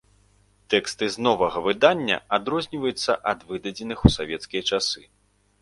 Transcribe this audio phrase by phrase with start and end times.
[0.73, 5.01] Тэксты з новага выдання адрозніваюцца ад выдадзеных у савецкія часы.